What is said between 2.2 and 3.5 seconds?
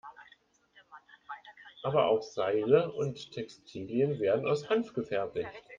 Seile und